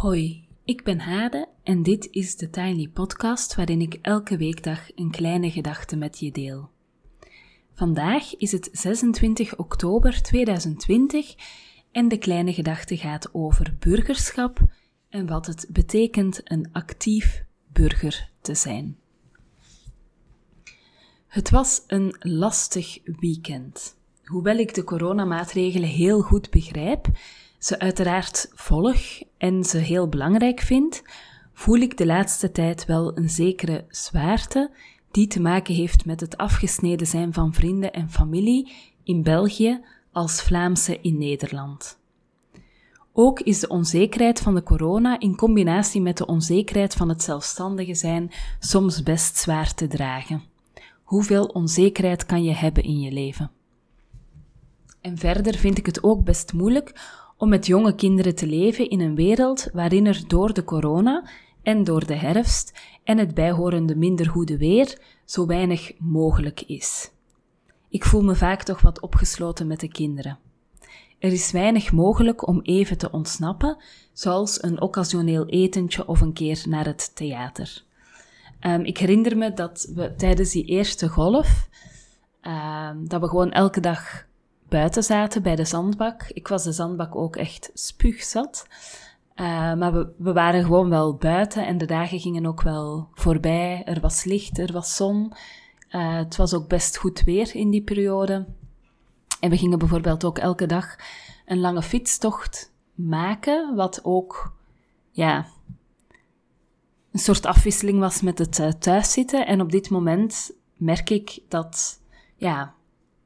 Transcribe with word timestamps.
Hoi, 0.00 0.48
ik 0.64 0.84
ben 0.84 1.00
Hade 1.00 1.48
en 1.62 1.82
dit 1.82 2.08
is 2.10 2.36
de 2.36 2.50
Tiny 2.50 2.88
Podcast 2.88 3.54
waarin 3.54 3.80
ik 3.80 3.98
elke 4.02 4.36
weekdag 4.36 4.88
een 4.94 5.10
kleine 5.10 5.50
gedachte 5.50 5.96
met 5.96 6.18
je 6.18 6.32
deel. 6.32 6.70
Vandaag 7.74 8.36
is 8.36 8.52
het 8.52 8.68
26 8.72 9.56
oktober 9.56 10.22
2020 10.22 11.34
en 11.92 12.08
de 12.08 12.18
kleine 12.18 12.52
gedachte 12.52 12.96
gaat 12.96 13.34
over 13.34 13.76
burgerschap 13.78 14.60
en 15.08 15.26
wat 15.26 15.46
het 15.46 15.66
betekent 15.70 16.40
een 16.44 16.68
actief 16.72 17.44
burger 17.72 18.30
te 18.40 18.54
zijn. 18.54 18.96
Het 21.26 21.50
was 21.50 21.82
een 21.86 22.16
lastig 22.18 22.98
weekend. 23.04 23.96
Hoewel 24.24 24.56
ik 24.56 24.74
de 24.74 24.84
coronamaatregelen 24.84 25.88
heel 25.88 26.20
goed 26.20 26.50
begrijp, 26.50 27.06
ze 27.60 27.78
uiteraard 27.78 28.50
volg 28.54 28.98
en 29.38 29.64
ze 29.64 29.78
heel 29.78 30.08
belangrijk 30.08 30.60
vind, 30.60 31.02
voel 31.52 31.76
ik 31.76 31.96
de 31.96 32.06
laatste 32.06 32.52
tijd 32.52 32.86
wel 32.86 33.16
een 33.16 33.30
zekere 33.30 33.84
zwaarte 33.88 34.70
die 35.10 35.26
te 35.26 35.40
maken 35.40 35.74
heeft 35.74 36.04
met 36.04 36.20
het 36.20 36.36
afgesneden 36.36 37.06
zijn 37.06 37.32
van 37.32 37.54
vrienden 37.54 37.92
en 37.92 38.10
familie 38.10 38.72
in 39.04 39.22
België 39.22 39.80
als 40.12 40.42
Vlaamse 40.42 41.00
in 41.00 41.18
Nederland. 41.18 41.98
Ook 43.12 43.40
is 43.40 43.60
de 43.60 43.68
onzekerheid 43.68 44.40
van 44.40 44.54
de 44.54 44.62
corona 44.62 45.18
in 45.18 45.36
combinatie 45.36 46.00
met 46.00 46.16
de 46.16 46.26
onzekerheid 46.26 46.94
van 46.94 47.08
het 47.08 47.22
zelfstandige 47.22 47.94
zijn 47.94 48.30
soms 48.58 49.02
best 49.02 49.36
zwaar 49.36 49.74
te 49.74 49.86
dragen. 49.86 50.42
Hoeveel 51.02 51.44
onzekerheid 51.44 52.26
kan 52.26 52.42
je 52.44 52.54
hebben 52.54 52.82
in 52.82 53.00
je 53.00 53.12
leven? 53.12 53.50
En 55.00 55.18
verder 55.18 55.54
vind 55.54 55.78
ik 55.78 55.86
het 55.86 56.02
ook 56.02 56.24
best 56.24 56.52
moeilijk 56.52 56.92
om 57.40 57.48
met 57.48 57.66
jonge 57.66 57.94
kinderen 57.94 58.34
te 58.34 58.46
leven 58.46 58.90
in 58.90 59.00
een 59.00 59.14
wereld 59.14 59.68
waarin 59.72 60.06
er 60.06 60.22
door 60.26 60.52
de 60.52 60.64
corona 60.64 61.28
en 61.62 61.84
door 61.84 62.06
de 62.06 62.14
herfst 62.14 62.78
en 63.04 63.18
het 63.18 63.34
bijhorende 63.34 63.96
minder 63.96 64.28
goede 64.28 64.56
weer 64.56 64.98
zo 65.24 65.46
weinig 65.46 65.92
mogelijk 65.98 66.60
is. 66.60 67.10
Ik 67.88 68.04
voel 68.04 68.22
me 68.22 68.34
vaak 68.34 68.62
toch 68.62 68.80
wat 68.80 69.00
opgesloten 69.00 69.66
met 69.66 69.80
de 69.80 69.88
kinderen. 69.88 70.38
Er 71.18 71.32
is 71.32 71.50
weinig 71.50 71.92
mogelijk 71.92 72.46
om 72.46 72.60
even 72.62 72.98
te 72.98 73.10
ontsnappen, 73.10 73.76
zoals 74.12 74.62
een 74.62 74.80
occasioneel 74.80 75.46
etentje 75.46 76.06
of 76.06 76.20
een 76.20 76.32
keer 76.32 76.62
naar 76.68 76.84
het 76.84 77.16
theater. 77.16 77.84
Um, 78.60 78.84
ik 78.84 78.98
herinner 78.98 79.36
me 79.36 79.52
dat 79.52 79.92
we 79.94 80.14
tijdens 80.14 80.50
die 80.50 80.64
eerste 80.64 81.08
golf, 81.08 81.68
um, 82.42 83.08
dat 83.08 83.20
we 83.20 83.28
gewoon 83.28 83.50
elke 83.50 83.80
dag 83.80 84.28
buiten 84.70 85.02
zaten 85.02 85.42
bij 85.42 85.56
de 85.56 85.64
zandbak. 85.64 86.22
Ik 86.28 86.48
was 86.48 86.64
de 86.64 86.72
zandbak 86.72 87.16
ook 87.16 87.36
echt 87.36 87.70
spuugzat. 87.74 88.66
Uh, 89.36 89.46
maar 89.74 89.92
we, 89.92 90.12
we, 90.18 90.32
waren 90.32 90.64
gewoon 90.64 90.88
wel 90.88 91.14
buiten 91.14 91.66
en 91.66 91.78
de 91.78 91.86
dagen 91.86 92.20
gingen 92.20 92.46
ook 92.46 92.62
wel 92.62 93.08
voorbij. 93.14 93.82
Er 93.84 94.00
was 94.00 94.24
licht, 94.24 94.58
er 94.58 94.72
was 94.72 94.96
zon. 94.96 95.32
Uh, 95.90 96.16
het 96.16 96.36
was 96.36 96.54
ook 96.54 96.68
best 96.68 96.96
goed 96.96 97.22
weer 97.22 97.54
in 97.54 97.70
die 97.70 97.82
periode. 97.82 98.46
En 99.40 99.50
we 99.50 99.56
gingen 99.56 99.78
bijvoorbeeld 99.78 100.24
ook 100.24 100.38
elke 100.38 100.66
dag 100.66 100.96
een 101.46 101.60
lange 101.60 101.82
fietstocht 101.82 102.72
maken, 102.94 103.74
wat 103.74 104.00
ook, 104.04 104.52
ja, 105.10 105.46
een 107.12 107.18
soort 107.20 107.46
afwisseling 107.46 107.98
was 107.98 108.20
met 108.20 108.38
het 108.38 108.58
uh, 108.58 108.68
thuiszitten. 108.68 109.46
En 109.46 109.60
op 109.60 109.70
dit 109.70 109.90
moment 109.90 110.52
merk 110.76 111.10
ik 111.10 111.38
dat, 111.48 112.00
ja, 112.36 112.74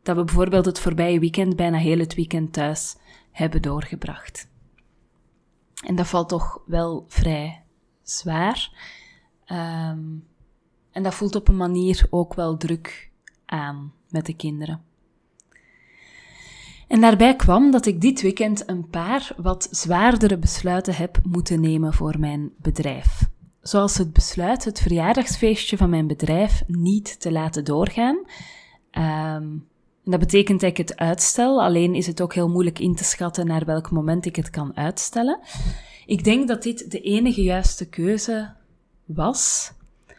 dat 0.05 0.17
we 0.17 0.25
bijvoorbeeld 0.25 0.65
het 0.65 0.81
voorbije 0.81 1.19
weekend 1.19 1.57
bijna 1.57 1.79
heel 1.79 1.99
het 1.99 2.15
weekend 2.15 2.53
thuis 2.53 2.97
hebben 3.31 3.63
doorgebracht. 3.63 4.49
En 5.87 5.95
dat 5.95 6.07
valt 6.07 6.29
toch 6.29 6.63
wel 6.67 7.05
vrij 7.09 7.63
zwaar. 8.03 8.71
Um, 9.47 10.27
en 10.91 11.03
dat 11.03 11.15
voelt 11.15 11.35
op 11.35 11.49
een 11.49 11.57
manier 11.57 12.07
ook 12.11 12.35
wel 12.35 12.57
druk 12.57 13.11
aan 13.47 13.93
met 14.09 14.27
de 14.27 14.37
kinderen. 14.37 14.83
En 16.89 17.01
daarbij 17.01 17.37
kwam 17.37 17.71
dat 17.71 17.87
ik 17.87 18.01
dit 18.01 18.23
weekend 18.23 18.69
een 18.69 18.89
paar 18.89 19.33
wat 19.37 19.69
zwaardere 19.71 20.39
besluiten 20.39 20.95
heb 20.95 21.21
moeten 21.23 21.61
nemen 21.61 21.95
voor 21.95 22.19
mijn 22.19 22.51
bedrijf. 22.57 23.29
Zoals 23.61 23.99
het 23.99 24.13
besluit 24.13 24.65
het 24.65 24.81
verjaardagsfeestje 24.81 25.77
van 25.77 25.91
mijn 25.91 26.07
bedrijf 26.07 26.63
niet 26.67 27.21
te 27.21 27.33
laten 27.33 27.65
doorgaan. 27.65 28.19
Um, 29.37 29.69
dat 30.05 30.21
betekent 30.21 30.61
dat 30.61 30.71
ik 30.71 30.77
het 30.77 30.97
uitstel, 30.97 31.63
alleen 31.63 31.95
is 31.95 32.07
het 32.07 32.21
ook 32.21 32.35
heel 32.35 32.49
moeilijk 32.49 32.79
in 32.79 32.95
te 32.95 33.05
schatten 33.05 33.47
naar 33.47 33.65
welk 33.65 33.91
moment 33.91 34.27
ik 34.27 34.37
het 34.37 34.51
kan 34.51 34.77
uitstellen. 34.77 35.39
Ik 36.07 36.25
denk 36.25 36.49
dat 36.49 36.63
dit 36.63 36.91
de 36.91 37.01
enige 37.01 37.43
juiste 37.43 37.89
keuze 37.89 38.53
was, 39.05 39.73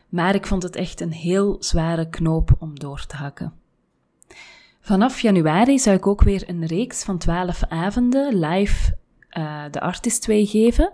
maar 0.09 0.35
ik 0.35 0.47
vond 0.47 0.63
het 0.63 0.75
echt 0.75 1.01
een 1.01 1.11
heel 1.11 1.57
zware 1.59 2.09
knoop 2.09 2.55
om 2.59 2.79
door 2.79 3.05
te 3.05 3.15
hakken. 3.15 3.53
Vanaf 4.81 5.19
januari 5.19 5.79
zou 5.79 5.95
ik 5.95 6.07
ook 6.07 6.23
weer 6.23 6.43
een 6.49 6.65
reeks 6.65 7.03
van 7.03 7.17
twaalf 7.17 7.63
avonden 7.63 8.39
live 8.39 8.97
uh, 9.37 9.63
de 9.71 9.81
Artist 9.81 10.25
Way 10.25 10.45
geven, 10.45 10.91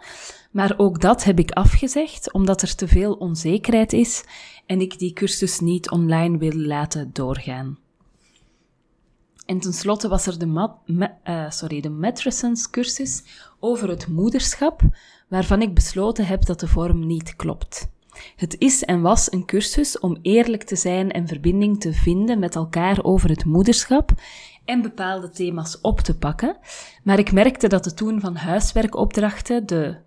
maar 0.51 0.73
ook 0.77 1.01
dat 1.01 1.23
heb 1.23 1.39
ik 1.39 1.51
afgezegd 1.51 2.31
omdat 2.33 2.61
er 2.61 2.75
te 2.75 2.87
veel 2.87 3.13
onzekerheid 3.13 3.93
is 3.93 4.23
en 4.65 4.81
ik 4.81 4.99
die 4.99 5.13
cursus 5.13 5.59
niet 5.59 5.89
online 5.89 6.37
wil 6.37 6.53
laten 6.53 7.09
doorgaan. 7.13 7.77
En 9.45 9.59
tenslotte 9.59 10.07
was 10.07 10.27
er 10.27 10.39
de, 10.39 10.45
mat, 10.45 10.75
uh, 10.85 11.49
sorry, 11.49 11.81
de 11.81 11.89
Matrescence 11.89 12.69
cursus 12.69 13.23
over 13.59 13.89
het 13.89 14.07
moederschap, 14.07 14.81
waarvan 15.27 15.61
ik 15.61 15.73
besloten 15.73 16.25
heb 16.25 16.45
dat 16.45 16.59
de 16.59 16.67
vorm 16.67 17.05
niet 17.05 17.35
klopt. 17.35 17.89
Het 18.35 18.55
is 18.57 18.83
en 18.83 19.01
was 19.01 19.31
een 19.31 19.45
cursus 19.45 19.99
om 19.99 20.17
eerlijk 20.21 20.63
te 20.63 20.75
zijn 20.75 21.11
en 21.11 21.27
verbinding 21.27 21.79
te 21.79 21.93
vinden 21.93 22.39
met 22.39 22.55
elkaar 22.55 23.03
over 23.03 23.29
het 23.29 23.45
moederschap 23.45 24.11
en 24.65 24.81
bepaalde 24.81 25.29
thema's 25.29 25.79
op 25.81 25.99
te 25.99 26.17
pakken. 26.17 26.57
Maar 27.03 27.19
ik 27.19 27.31
merkte 27.31 27.67
dat 27.67 27.83
de 27.83 27.93
toen 27.93 28.19
van 28.19 28.35
huiswerkopdrachten, 28.35 29.65
de 29.65 29.97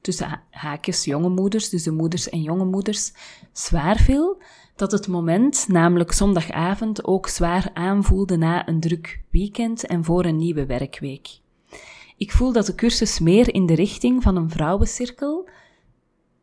tussen 0.00 0.42
haakjes 0.50 1.04
jonge 1.04 1.28
moeders, 1.28 1.68
dus 1.68 1.82
de 1.82 1.92
moeders 1.92 2.28
en 2.28 2.42
jonge 2.42 2.64
moeders, 2.64 3.12
zwaar 3.52 3.96
viel, 3.96 4.42
dat 4.76 4.92
het 4.92 5.08
moment, 5.08 5.68
namelijk 5.68 6.12
zondagavond, 6.12 7.04
ook 7.04 7.28
zwaar 7.28 7.70
aanvoelde 7.74 8.36
na 8.36 8.68
een 8.68 8.80
druk 8.80 9.22
weekend 9.30 9.86
en 9.86 10.04
voor 10.04 10.24
een 10.24 10.36
nieuwe 10.36 10.66
werkweek. 10.66 11.28
Ik 12.16 12.32
voel 12.32 12.52
dat 12.52 12.66
de 12.66 12.74
cursus 12.74 13.18
meer 13.18 13.54
in 13.54 13.66
de 13.66 13.74
richting 13.74 14.22
van 14.22 14.36
een 14.36 14.50
vrouwencirkel, 14.50 15.48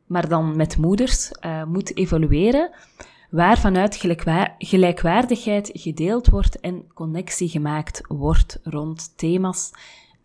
maar 0.05 0.29
dan 0.29 0.55
met 0.55 0.77
moeders, 0.77 1.31
uh, 1.45 1.63
moet 1.63 1.97
evolueren, 1.97 2.71
waar 3.29 3.57
vanuit 3.57 3.95
gelijkwaardigheid 4.57 5.69
gedeeld 5.73 6.27
wordt 6.27 6.59
en 6.59 6.93
connectie 6.93 7.49
gemaakt 7.49 8.01
wordt 8.07 8.59
rond 8.63 9.17
thema's 9.17 9.71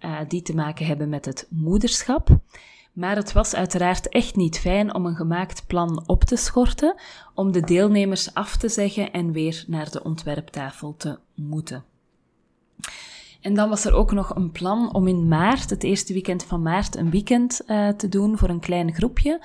uh, 0.00 0.19
die 0.28 0.43
te 0.43 0.54
maken 0.54 0.87
hebben 0.87 1.09
met 1.09 1.25
het 1.25 1.47
moederschap. 1.50 2.28
Maar 2.92 3.16
het 3.16 3.32
was 3.32 3.54
uiteraard 3.54 4.08
echt 4.08 4.36
niet 4.36 4.58
fijn 4.58 4.94
om 4.94 5.06
een 5.06 5.16
gemaakt 5.16 5.66
plan 5.66 6.03
op 6.06 6.25
te 6.25 6.36
schorten, 6.36 6.94
om 7.34 7.53
de 7.53 7.60
deelnemers 7.60 8.34
af 8.34 8.56
te 8.56 8.69
zeggen 8.69 9.12
en 9.12 9.32
weer 9.32 9.64
naar 9.66 9.91
de 9.91 10.03
ontwerptafel 10.03 10.94
te 10.97 11.19
moeten. 11.34 11.84
En 13.41 13.54
dan 13.54 13.69
was 13.69 13.84
er 13.84 13.92
ook 13.92 14.12
nog 14.12 14.34
een 14.34 14.50
plan 14.50 14.94
om 14.94 15.08
in 15.08 15.28
maart, 15.28 15.70
het 15.70 15.82
eerste 15.82 16.12
weekend 16.12 16.44
van 16.44 16.62
maart, 16.62 16.97
een 16.97 17.10
weekend 17.10 17.60
uh, 17.66 17.88
te 17.88 18.08
doen 18.08 18.38
voor 18.38 18.48
een 18.48 18.60
klein 18.60 18.94
groepje. 18.94 19.40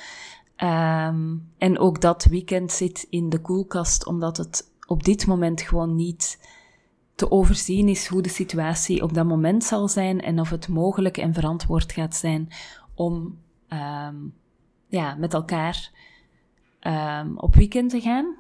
Um, 0.57 1.51
en 1.57 1.79
ook 1.79 2.01
dat 2.01 2.25
weekend 2.25 2.71
zit 2.71 3.07
in 3.09 3.29
de 3.29 3.39
koelkast, 3.39 4.05
omdat 4.05 4.37
het 4.37 4.71
op 4.87 5.03
dit 5.03 5.27
moment 5.27 5.61
gewoon 5.61 5.95
niet 5.95 6.39
te 7.15 7.31
overzien 7.31 7.87
is 7.87 8.07
hoe 8.07 8.21
de 8.21 8.29
situatie 8.29 9.03
op 9.03 9.13
dat 9.13 9.25
moment 9.25 9.63
zal 9.63 9.87
zijn 9.87 10.21
en 10.21 10.39
of 10.39 10.49
het 10.49 10.67
mogelijk 10.67 11.17
en 11.17 11.33
verantwoord 11.33 11.91
gaat 11.91 12.15
zijn 12.15 12.49
om 12.97 13.39
um, 13.69 14.33
ja, 14.87 15.15
met 15.15 15.33
elkaar 15.33 15.91
um, 16.81 17.37
op 17.37 17.55
weekend 17.55 17.89
te 17.89 18.01
gaan. 18.01 18.35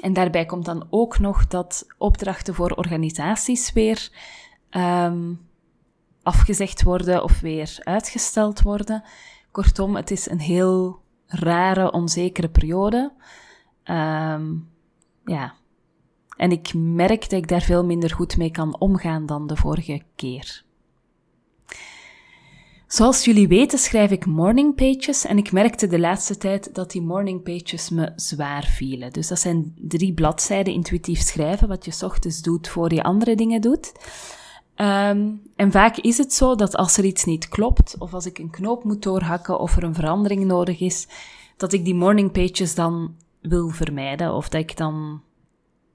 En 0.00 0.12
daarbij 0.12 0.46
komt 0.46 0.64
dan 0.64 0.86
ook 0.90 1.18
nog 1.18 1.46
dat 1.46 1.86
opdrachten 1.98 2.54
voor 2.54 2.70
organisaties 2.70 3.72
weer 3.72 4.10
um, 4.70 5.40
afgezegd 6.22 6.82
worden 6.82 7.22
of 7.22 7.40
weer 7.40 7.76
uitgesteld 7.78 8.62
worden. 8.62 9.02
Kortom, 9.50 9.96
het 9.96 10.10
is 10.10 10.30
een 10.30 10.40
heel 10.40 11.00
rare, 11.26 11.92
onzekere 11.92 12.48
periode. 12.48 13.12
Ja. 15.24 15.54
En 16.36 16.50
ik 16.50 16.74
merk 16.74 17.20
dat 17.20 17.32
ik 17.32 17.48
daar 17.48 17.60
veel 17.60 17.84
minder 17.84 18.10
goed 18.10 18.36
mee 18.36 18.50
kan 18.50 18.78
omgaan 18.78 19.26
dan 19.26 19.46
de 19.46 19.56
vorige 19.56 20.02
keer. 20.16 20.64
Zoals 22.92 23.24
jullie 23.24 23.48
weten 23.48 23.78
schrijf 23.78 24.10
ik 24.10 24.26
morning 24.26 24.74
pages 24.74 25.24
en 25.24 25.38
ik 25.38 25.52
merkte 25.52 25.86
de 25.86 25.98
laatste 25.98 26.36
tijd 26.36 26.74
dat 26.74 26.90
die 26.90 27.02
morning 27.02 27.42
pages 27.42 27.90
me 27.90 28.12
zwaar 28.16 28.64
vielen. 28.64 29.12
Dus 29.12 29.28
dat 29.28 29.38
zijn 29.38 29.74
drie 29.76 30.14
bladzijden 30.14 30.72
intuïtief 30.72 31.20
schrijven, 31.20 31.68
wat 31.68 31.84
je 31.84 32.04
ochtends 32.04 32.42
doet 32.42 32.68
voor 32.68 32.94
je 32.94 33.02
andere 33.02 33.34
dingen 33.34 33.60
doet. 33.60 33.92
Ehm, 34.74 35.30
en 35.56 35.72
vaak 35.72 35.96
is 35.96 36.18
het 36.18 36.32
zo 36.32 36.54
dat 36.54 36.76
als 36.76 36.96
er 36.96 37.04
iets 37.04 37.24
niet 37.24 37.48
klopt, 37.48 37.96
of 37.98 38.14
als 38.14 38.26
ik 38.26 38.38
een 38.38 38.50
knoop 38.50 38.84
moet 38.84 39.02
doorhakken, 39.02 39.60
of 39.60 39.76
er 39.76 39.84
een 39.84 39.94
verandering 39.94 40.44
nodig 40.44 40.80
is, 40.80 41.06
dat 41.56 41.72
ik 41.72 41.84
die 41.84 41.94
morning 41.94 42.32
pages 42.32 42.74
dan 42.74 43.14
wil 43.40 43.68
vermijden, 43.68 44.34
of 44.34 44.48
dat 44.48 44.60
ik 44.60 44.76
dan 44.76 45.22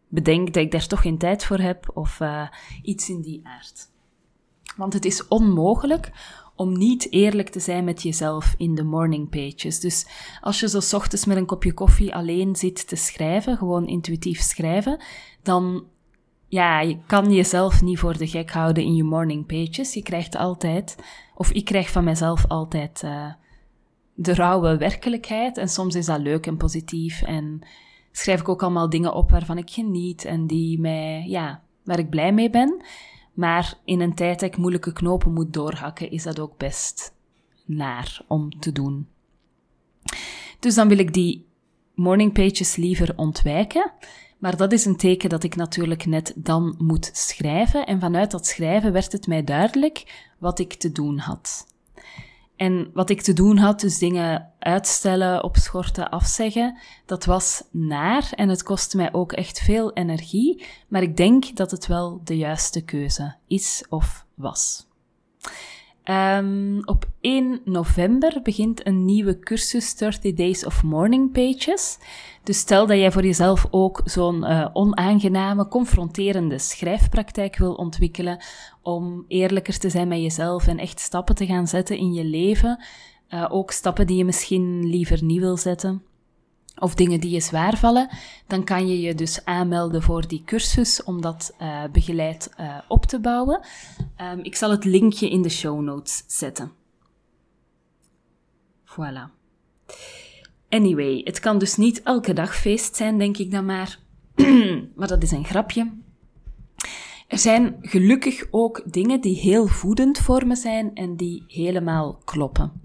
bedenk 0.08 0.54
dat 0.54 0.64
ik 0.64 0.72
daar 0.72 0.88
toch 0.88 1.02
geen 1.02 1.18
tijd 1.18 1.46
voor 1.46 1.60
heb, 1.60 1.92
of 1.94 2.20
uh, 2.20 2.48
iets 2.82 3.10
in 3.10 3.22
die 3.22 3.42
aard. 3.44 3.90
Want 4.76 4.94
het 4.94 5.06
is 5.06 5.28
onmogelijk 5.28 6.12
om 6.58 6.78
niet 6.78 7.12
eerlijk 7.12 7.50
te 7.50 7.60
zijn 7.60 7.84
met 7.84 8.02
jezelf 8.02 8.56
in 8.58 8.76
de 8.76 8.84
morning 8.84 9.30
pages. 9.30 9.80
Dus 9.80 10.08
als 10.42 10.60
je 10.60 10.70
zo 10.70 10.96
ochtends 10.96 11.26
met 11.26 11.38
een 11.38 11.46
kopje 11.46 11.74
koffie 11.74 12.16
alleen 12.16 12.56
zit 12.56 12.88
te 12.88 12.96
schrijven, 12.96 13.58
gewoon 13.58 13.88
intuïtief 13.88 14.42
schrijven, 14.42 15.00
dan 15.42 15.86
ja, 16.48 16.82
je 16.82 16.98
kan 17.06 17.32
jezelf 17.32 17.82
niet 17.82 18.00
voor 18.00 18.18
de 18.18 18.28
gek 18.28 18.52
houden 18.52 18.84
in 18.84 18.96
je 18.96 19.04
morning 19.04 19.46
pages. 19.46 19.94
Je 19.94 20.04
krijgt 20.04 20.36
altijd, 20.36 20.96
of 21.36 21.52
ik 21.52 21.66
krijg 21.66 21.92
van 21.92 22.04
mezelf 22.04 22.48
altijd 22.48 23.02
uh, 23.06 23.34
de 24.14 24.34
rauwe 24.34 24.78
werkelijkheid. 24.78 25.58
En 25.58 25.70
soms 25.70 25.96
is 25.96 26.06
dat 26.06 26.20
leuk 26.20 26.48
en 26.48 26.58
positief. 26.58 27.22
En 27.22 27.62
schrijf 28.12 28.40
ik 28.40 28.50
ook 28.50 28.64
allemaal 28.64 28.90
dingen 28.90 29.14
op 29.14 29.32
waarvan 29.32 29.58
ik 29.58 29.70
geniet 29.70 30.26
en 30.26 30.48
die 30.48 30.80
mij, 30.80 31.24
ja, 31.28 31.62
waar 31.84 32.00
ik 32.00 32.10
blij 32.10 32.34
mee 32.34 32.50
ben. 32.50 32.82
Maar 33.38 33.78
in 33.84 34.00
een 34.02 34.14
tijd 34.14 34.40
dat 34.40 34.50
ik 34.50 34.58
moeilijke 34.58 34.94
knopen 34.94 35.34
moet 35.34 35.54
doorhakken, 35.54 36.12
is 36.12 36.24
dat 36.24 36.40
ook 36.40 36.58
best 36.58 37.14
naar 37.66 38.22
om 38.28 38.60
te 38.60 38.72
doen. 38.72 39.08
Dus 40.60 40.76
dan 40.76 40.88
wil 40.88 40.98
ik 40.98 41.14
die 41.14 41.46
morning 41.94 42.34
pages 42.34 42.76
liever 42.76 43.14
ontwijken. 43.16 43.92
Maar 44.38 44.58
dat 44.58 44.72
is 44.72 44.86
een 44.86 44.96
teken 44.96 45.30
dat 45.30 45.44
ik 45.44 45.56
natuurlijk 45.56 46.06
net 46.06 46.34
dan 46.36 46.76
moet 46.78 47.10
schrijven. 47.14 47.86
En 47.86 48.00
vanuit 48.00 48.32
dat 48.32 48.46
schrijven 48.46 48.92
werd 48.92 49.12
het 49.12 49.28
mij 49.28 49.44
duidelijk 49.44 50.28
wat 50.38 50.60
ik 50.60 50.74
te 50.74 50.92
doen 50.92 51.18
had. 51.18 51.68
En 52.58 52.90
wat 52.94 53.10
ik 53.10 53.22
te 53.22 53.34
doen 53.34 53.58
had, 53.58 53.80
dus 53.80 53.98
dingen 53.98 54.54
uitstellen, 54.60 55.44
opschorten, 55.44 56.10
afzeggen, 56.10 56.78
dat 57.06 57.26
was 57.26 57.64
naar 57.72 58.32
en 58.36 58.50
het 58.50 58.64
kostte 58.64 58.98
mij 58.98 59.14
ook 59.14 59.32
echt 59.32 59.60
veel 59.60 59.94
energie, 59.94 60.66
maar 60.88 61.02
ik 61.02 61.18
denk 61.18 61.56
dat 61.56 61.72
het 61.72 61.88
wel 61.88 62.22
de 62.24 62.38
juiste 62.38 62.82
keuze 62.82 63.36
is 63.48 63.86
of 63.90 64.26
was. 64.34 64.88
Um, 66.10 66.82
op 66.86 67.06
1 67.22 67.62
november 67.66 68.40
begint 68.44 68.88
een 68.88 69.06
nieuwe 69.06 69.40
cursus 69.40 69.96
30 69.96 70.34
Days 70.34 70.66
of 70.66 70.84
Morning 70.84 71.32
Pages. 71.32 71.98
Dus 72.44 72.60
stel 72.60 72.88
dat 72.88 72.98
jij 72.98 73.12
voor 73.12 73.26
jezelf 73.26 73.68
ook 73.70 74.02
zo'n 74.04 74.44
uh, 74.44 74.68
onaangename, 74.74 75.68
confronterende 75.68 76.58
schrijfpraktijk 76.60 77.58
wil 77.58 77.74
ontwikkelen 77.74 78.44
om 78.82 79.26
eerlijker 79.28 79.80
te 79.80 79.90
zijn 79.90 80.08
met 80.08 80.22
jezelf 80.22 80.68
en 80.68 80.78
echt 80.78 81.00
stappen 81.00 81.36
te 81.36 81.46
gaan 81.46 81.68
zetten 81.68 81.98
in 81.98 82.14
je 82.14 82.24
leven. 82.24 82.84
Uh, 83.30 83.46
ook 83.50 83.72
stappen 83.72 84.08
die 84.08 84.18
je 84.18 84.26
misschien 84.26 84.90
liever 84.90 85.24
niet 85.24 85.40
wil 85.40 85.58
zetten 85.58 86.02
of 86.80 86.96
dingen 86.96 87.20
die 87.20 87.32
je 87.32 87.40
zwaar 87.40 87.78
vallen, 87.78 88.10
dan 88.48 88.64
kan 88.64 88.88
je 88.88 89.02
je 89.02 89.16
dus 89.16 89.46
aanmelden 89.46 90.02
voor 90.02 90.28
die 90.28 90.44
cursus 90.46 91.04
om 91.04 91.22
dat 91.22 91.56
uh, 91.62 91.84
begeleid 91.92 92.54
uh, 92.60 92.78
op 92.88 93.06
te 93.06 93.20
bouwen. 93.20 93.66
Um, 94.22 94.40
ik 94.44 94.56
zal 94.56 94.72
het 94.72 94.84
linkje 94.84 95.30
in 95.30 95.42
de 95.42 95.50
show 95.50 95.82
notes 95.82 96.24
zetten. 96.28 96.72
Voilà. 98.86 99.36
Anyway, 100.70 101.22
het 101.24 101.40
kan 101.40 101.58
dus 101.58 101.76
niet 101.76 102.04
elke 102.04 102.34
dag 102.34 102.56
feest 102.56 102.96
zijn, 102.96 103.18
denk 103.18 103.38
ik 103.38 103.52
dan 103.52 103.66
maar. 103.66 104.00
maar 104.96 105.08
dat 105.08 105.24
is 105.24 105.32
een 105.32 105.46
grapje. 105.46 105.92
Er 107.28 107.38
zijn 107.38 107.78
gelukkig 107.82 108.48
ook 108.52 108.84
dingen 108.86 109.22
die 109.22 109.36
heel 109.36 109.68
voedend 109.68 110.18
voor 110.18 110.48
me 110.48 110.56
zijn 110.56 110.96
en 110.96 111.16
die 111.16 111.44
helemaal 111.48 112.22
kloppen. 112.26 112.82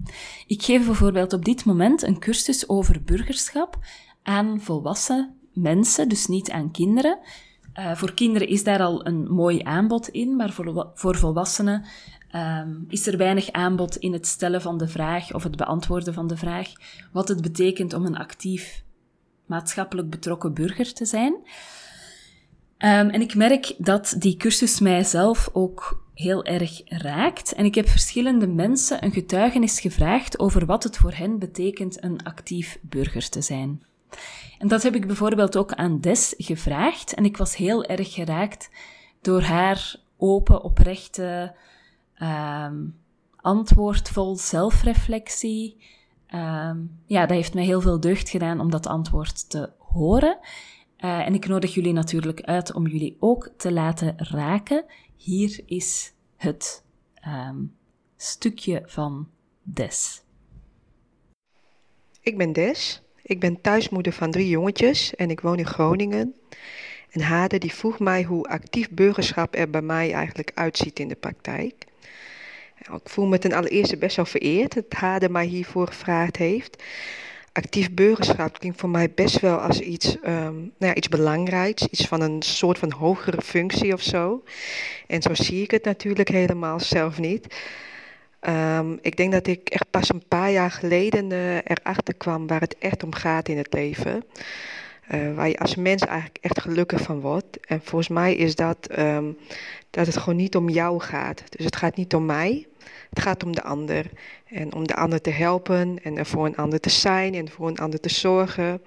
Ik 0.47 0.63
geef 0.63 0.85
bijvoorbeeld 0.85 1.33
op 1.33 1.45
dit 1.45 1.65
moment 1.65 2.01
een 2.01 2.19
cursus 2.19 2.69
over 2.69 3.03
burgerschap 3.03 3.77
aan 4.23 4.61
volwassen 4.61 5.35
mensen, 5.53 6.09
dus 6.09 6.27
niet 6.27 6.51
aan 6.51 6.71
kinderen. 6.71 7.19
Uh, 7.79 7.95
voor 7.95 8.13
kinderen 8.13 8.47
is 8.47 8.63
daar 8.63 8.81
al 8.81 9.07
een 9.07 9.31
mooi 9.31 9.61
aanbod 9.63 10.07
in, 10.07 10.35
maar 10.35 10.51
voor, 10.51 10.91
voor 10.93 11.15
volwassenen 11.15 11.85
um, 12.35 12.85
is 12.87 13.07
er 13.07 13.17
weinig 13.17 13.51
aanbod 13.51 13.97
in 13.97 14.13
het 14.13 14.27
stellen 14.27 14.61
van 14.61 14.77
de 14.77 14.87
vraag 14.87 15.33
of 15.33 15.43
het 15.43 15.55
beantwoorden 15.55 16.13
van 16.13 16.27
de 16.27 16.37
vraag 16.37 16.71
wat 17.11 17.27
het 17.27 17.41
betekent 17.41 17.93
om 17.93 18.05
een 18.05 18.17
actief 18.17 18.83
maatschappelijk 19.45 20.09
betrokken 20.09 20.53
burger 20.53 20.93
te 20.93 21.05
zijn. 21.05 21.35
Um, 22.83 23.09
en 23.09 23.21
ik 23.21 23.35
merk 23.35 23.73
dat 23.77 24.15
die 24.17 24.37
cursus 24.37 24.79
mijzelf 24.79 25.49
ook 25.53 26.03
heel 26.13 26.45
erg 26.45 26.81
raakt. 26.85 27.53
En 27.53 27.65
ik 27.65 27.75
heb 27.75 27.89
verschillende 27.89 28.47
mensen 28.47 29.03
een 29.03 29.11
getuigenis 29.11 29.79
gevraagd 29.79 30.39
over 30.39 30.65
wat 30.65 30.83
het 30.83 30.97
voor 30.97 31.13
hen 31.13 31.39
betekent 31.39 32.03
een 32.03 32.23
actief 32.23 32.79
burger 32.81 33.29
te 33.29 33.41
zijn. 33.41 33.83
En 34.59 34.67
dat 34.67 34.83
heb 34.83 34.95
ik 34.95 35.07
bijvoorbeeld 35.07 35.57
ook 35.57 35.73
aan 35.73 35.99
Des 35.99 36.33
gevraagd. 36.37 37.13
En 37.13 37.25
ik 37.25 37.37
was 37.37 37.55
heel 37.55 37.83
erg 37.85 38.13
geraakt 38.13 38.69
door 39.21 39.41
haar 39.41 39.95
open, 40.17 40.63
oprechte 40.63 41.55
um, 42.21 42.95
antwoord 43.35 44.09
vol 44.09 44.35
zelfreflectie. 44.35 45.77
Um, 46.33 46.99
ja, 47.05 47.21
dat 47.25 47.35
heeft 47.35 47.53
mij 47.53 47.65
heel 47.65 47.81
veel 47.81 47.99
deugd 47.99 48.29
gedaan 48.29 48.59
om 48.59 48.71
dat 48.71 48.87
antwoord 48.87 49.49
te 49.49 49.69
horen. 49.77 50.37
Uh, 51.03 51.25
en 51.25 51.33
ik 51.33 51.47
nodig 51.47 51.73
jullie 51.73 51.93
natuurlijk 51.93 52.41
uit 52.41 52.73
om 52.73 52.87
jullie 52.87 53.17
ook 53.19 53.49
te 53.57 53.71
laten 53.71 54.15
raken. 54.17 54.85
Hier 55.15 55.61
is 55.65 56.13
het 56.37 56.83
um, 57.27 57.75
stukje 58.17 58.83
van 58.85 59.29
Des. 59.61 60.23
Ik 62.21 62.37
ben 62.37 62.53
Des. 62.53 63.01
Ik 63.21 63.39
ben 63.39 63.61
thuismoeder 63.61 64.13
van 64.13 64.31
drie 64.31 64.49
jongetjes 64.49 65.15
en 65.15 65.29
ik 65.29 65.39
woon 65.39 65.57
in 65.57 65.65
Groningen. 65.65 66.33
En 67.09 67.21
Hade 67.21 67.57
die 67.57 67.73
vroeg 67.73 67.99
mij 67.99 68.23
hoe 68.23 68.47
actief 68.47 68.89
burgerschap 68.89 69.55
er 69.55 69.69
bij 69.69 69.81
mij 69.81 70.13
eigenlijk 70.13 70.51
uitziet 70.53 70.99
in 70.99 71.07
de 71.07 71.15
praktijk. 71.15 71.85
Ik 72.79 73.09
voel 73.09 73.25
me 73.25 73.37
ten 73.37 73.53
allereerste 73.53 73.97
best 73.97 74.15
wel 74.15 74.25
vereerd 74.25 74.73
dat 74.73 74.93
Hade 74.93 75.29
mij 75.29 75.45
hiervoor 75.45 75.87
gevraagd 75.87 76.37
heeft 76.37 76.83
actief 77.53 77.93
burgerschap 77.93 78.59
klinkt 78.59 78.79
voor 78.79 78.89
mij 78.89 79.11
best 79.15 79.39
wel 79.39 79.57
als 79.57 79.79
iets, 79.79 80.15
um, 80.15 80.21
nou 80.53 80.73
ja, 80.77 80.95
iets 80.95 81.09
belangrijks, 81.09 81.87
iets 81.87 82.07
van 82.07 82.21
een 82.21 82.41
soort 82.41 82.77
van 82.77 82.91
hogere 82.91 83.41
functie 83.41 83.93
of 83.93 84.01
zo. 84.01 84.43
En 85.07 85.21
zo 85.21 85.33
zie 85.33 85.63
ik 85.63 85.71
het 85.71 85.83
natuurlijk 85.83 86.29
helemaal 86.29 86.79
zelf 86.79 87.19
niet. 87.19 87.55
Um, 88.47 88.99
ik 89.01 89.17
denk 89.17 89.31
dat 89.31 89.47
ik 89.47 89.69
echt 89.69 89.89
pas 89.89 90.09
een 90.09 90.23
paar 90.27 90.51
jaar 90.51 90.71
geleden 90.71 91.31
uh, 91.31 91.55
erachter 91.55 92.13
kwam 92.13 92.47
waar 92.47 92.61
het 92.61 92.77
echt 92.77 93.03
om 93.03 93.13
gaat 93.13 93.47
in 93.47 93.57
het 93.57 93.73
leven. 93.73 94.23
Uh, 95.11 95.35
waar 95.35 95.49
je 95.49 95.59
als 95.59 95.75
mens 95.75 96.01
eigenlijk 96.01 96.37
echt 96.41 96.61
gelukkig 96.61 97.01
van 97.01 97.19
wordt. 97.19 97.59
En 97.67 97.81
volgens 97.83 98.09
mij 98.09 98.35
is 98.35 98.55
dat 98.55 98.87
um, 98.99 99.37
dat 99.89 100.05
het 100.05 100.17
gewoon 100.17 100.35
niet 100.35 100.55
om 100.55 100.69
jou 100.69 100.99
gaat. 100.99 101.43
Dus 101.49 101.65
het 101.65 101.75
gaat 101.75 101.95
niet 101.95 102.15
om 102.15 102.25
mij. 102.25 102.67
Het 103.09 103.19
gaat 103.19 103.43
om 103.43 103.55
de 103.55 103.63
ander. 103.63 104.05
En 104.45 104.73
om 104.73 104.87
de 104.87 104.95
ander 104.95 105.21
te 105.21 105.29
helpen 105.29 105.99
en 106.03 106.17
er 106.17 106.25
voor 106.25 106.45
een 106.45 106.57
ander 106.57 106.79
te 106.79 106.89
zijn 106.89 107.33
en 107.33 107.49
voor 107.49 107.67
een 107.67 107.77
ander 107.77 107.99
te 107.99 108.09
zorgen. 108.09 108.81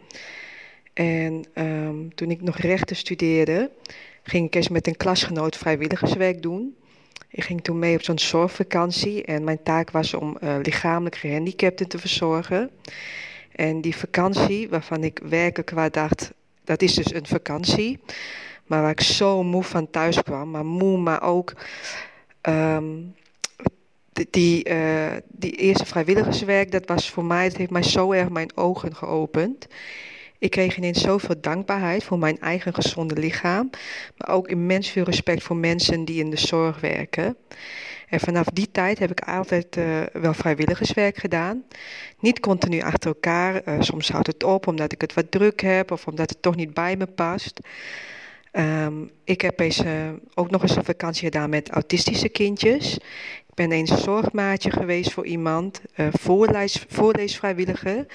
En 0.93 1.45
um, 1.55 2.15
toen 2.15 2.31
ik 2.31 2.43
nog 2.43 2.59
rechten 2.59 2.97
studeerde, 2.97 3.71
ging 4.23 4.47
ik 4.47 4.55
eens 4.55 4.69
met 4.69 4.87
een 4.87 4.97
klasgenoot 4.97 5.57
vrijwilligerswerk 5.57 6.43
doen. 6.43 6.77
Ik 7.29 7.45
ging 7.45 7.63
toen 7.63 7.79
mee 7.79 7.95
op 7.95 8.03
zo'n 8.03 8.19
zorgvakantie 8.19 9.25
en 9.25 9.45
mijn 9.45 9.63
taak 9.63 9.91
was 9.91 10.15
om 10.15 10.37
uh, 10.43 10.57
lichamelijk 10.63 11.17
gehandicapten 11.17 11.89
te 11.89 11.99
verzorgen. 11.99 12.71
En 13.53 13.81
die 13.81 13.97
vakantie, 13.97 14.69
waarvan 14.69 15.05
ik 15.05 15.21
werkelijk 15.29 15.67
qua 15.67 15.89
dacht, 15.89 16.33
dat 16.65 16.83
is 16.83 16.95
dus 16.95 17.15
een 17.15 17.27
vakantie. 17.27 17.99
Maar 18.67 18.83
waar 18.83 18.91
ik 18.91 19.01
zo 19.01 19.43
moe 19.43 19.63
van 19.63 19.91
thuis 19.91 20.23
kwam, 20.23 20.51
maar 20.51 20.67
moe, 20.67 20.99
maar 20.99 21.23
ook 21.23 21.53
um, 22.43 23.15
die, 24.31 24.69
uh, 24.69 25.13
die 25.29 25.53
eerste 25.53 25.87
vrijwilligerswerk, 25.87 26.71
dat 26.71 26.87
was 26.87 27.11
voor 27.11 27.25
mij, 27.25 27.45
het 27.45 27.57
heeft 27.57 27.71
mij 27.71 27.83
zo 27.83 28.13
erg 28.13 28.29
mijn 28.29 28.57
ogen 28.57 28.95
geopend. 28.95 29.67
Ik 30.39 30.51
kreeg 30.51 30.77
ineens 30.77 31.01
zoveel 31.01 31.41
dankbaarheid 31.41 32.05
voor 32.05 32.19
mijn 32.19 32.41
eigen 32.41 32.75
gezonde 32.75 33.17
lichaam, 33.17 33.71
maar 34.17 34.37
ook 34.37 34.49
immens 34.49 34.89
veel 34.91 35.05
respect 35.05 35.43
voor 35.43 35.57
mensen 35.57 36.05
die 36.05 36.21
in 36.21 36.31
de 36.31 36.39
zorg 36.39 36.81
werken. 36.81 37.37
En 38.09 38.21
vanaf 38.21 38.45
die 38.45 38.71
tijd 38.71 38.99
heb 38.99 39.11
ik 39.11 39.21
altijd 39.21 39.77
uh, 39.77 40.03
wel 40.13 40.35
vrijwilligerswerk 40.35 41.17
gedaan. 41.17 41.65
Niet 42.21 42.41
continu 42.41 42.81
achter 42.81 43.11
elkaar. 43.11 43.63
Uh, 43.69 43.81
soms 43.81 44.09
houdt 44.09 44.27
het 44.27 44.45
op 44.45 44.67
omdat 44.67 44.93
ik 44.93 45.01
het 45.01 45.15
wat 45.15 45.31
druk 45.31 45.61
heb 45.61 45.91
of 45.91 46.07
omdat 46.07 46.31
het 46.31 46.43
toch 46.43 46.57
niet 46.57 46.75
bij 46.75 46.97
me 46.97 47.07
past. 47.07 47.61
Um, 48.53 49.11
ik 49.25 49.41
heb 49.41 49.61
eens, 49.61 49.83
ook 50.35 50.51
nog 50.51 50.63
eens 50.63 50.77
een 50.77 50.85
vakantie 50.85 51.25
gedaan 51.25 51.51
met 51.51 51.71
autistische 51.71 52.29
kindjes 52.29 52.99
ben 53.57 53.73
eens 53.73 54.03
zorgmaatje 54.03 54.71
geweest 54.71 55.13
voor 55.13 55.27
iemand. 55.27 55.81
Voorlees, 56.13 56.85
voorleesvrijwilliger 56.89 58.07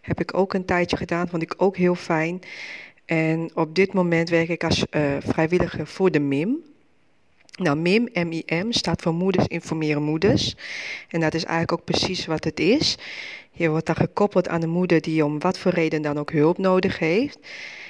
heb 0.00 0.20
ik 0.20 0.34
ook 0.34 0.54
een 0.54 0.64
tijdje 0.64 0.96
gedaan, 0.96 1.28
vond 1.28 1.42
ik 1.42 1.54
ook 1.56 1.76
heel 1.76 1.94
fijn. 1.94 2.40
En 3.04 3.50
op 3.54 3.74
dit 3.74 3.92
moment 3.92 4.28
werk 4.28 4.48
ik 4.48 4.64
als 4.64 4.84
uh, 4.90 5.16
vrijwilliger 5.18 5.86
voor 5.86 6.10
de 6.10 6.20
MIM. 6.20 6.56
Nou, 7.56 7.76
MIM, 7.76 8.08
M-I-M, 8.12 8.66
staat 8.70 9.02
voor 9.02 9.14
Moeders 9.14 9.46
Informeren 9.46 10.02
Moeders. 10.02 10.56
En 11.08 11.20
dat 11.20 11.34
is 11.34 11.44
eigenlijk 11.44 11.72
ook 11.72 11.84
precies 11.84 12.26
wat 12.26 12.44
het 12.44 12.60
is. 12.60 12.98
Je 13.50 13.68
wordt 13.68 13.86
dan 13.86 13.96
gekoppeld 13.96 14.48
aan 14.48 14.60
de 14.60 14.66
moeder 14.66 15.00
die 15.00 15.24
om 15.24 15.38
wat 15.38 15.58
voor 15.58 15.72
reden 15.72 16.02
dan 16.02 16.18
ook 16.18 16.32
hulp 16.32 16.58
nodig 16.58 16.98
heeft. 16.98 17.38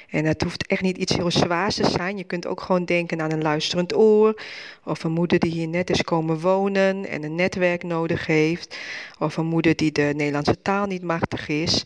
En 0.09 0.25
het 0.25 0.41
hoeft 0.41 0.67
echt 0.67 0.81
niet 0.81 0.97
iets 0.97 1.15
heel 1.15 1.31
zwaars 1.31 1.75
te 1.75 1.89
zijn. 1.89 2.17
Je 2.17 2.23
kunt 2.23 2.47
ook 2.47 2.61
gewoon 2.61 2.85
denken 2.85 3.21
aan 3.21 3.31
een 3.31 3.41
luisterend 3.41 3.95
oor. 3.95 4.41
Of 4.85 5.03
een 5.03 5.11
moeder 5.11 5.39
die 5.39 5.51
hier 5.51 5.67
net 5.67 5.89
is 5.89 6.01
komen 6.03 6.39
wonen 6.39 7.09
en 7.09 7.23
een 7.23 7.35
netwerk 7.35 7.83
nodig 7.83 8.25
heeft. 8.25 8.77
Of 9.19 9.37
een 9.37 9.45
moeder 9.45 9.75
die 9.75 9.91
de 9.91 10.11
Nederlandse 10.15 10.61
taal 10.61 10.85
niet 10.85 11.03
machtig 11.03 11.47
is. 11.47 11.85